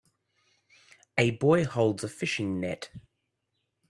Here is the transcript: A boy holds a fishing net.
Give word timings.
A 1.15 1.29
boy 1.29 1.63
holds 1.63 2.03
a 2.03 2.09
fishing 2.09 2.59
net. 2.59 2.89